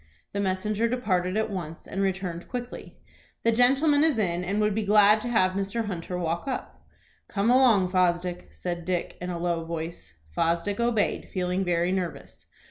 [0.33, 2.97] The messenger departed at once, and returned quickly.
[3.43, 5.85] "The gentleman is in, and would be glad to have Mr.
[5.85, 6.83] Hunter walk up."
[7.27, 10.15] "Come along, Fosdick," said Dick, in a low voice.
[10.35, 12.47] Fosdick obeyed, feeling very nervous.